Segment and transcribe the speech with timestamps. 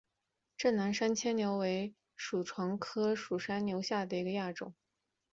[0.57, 4.73] 滇南山牵牛为爵床科山牵牛属下的一个亚种。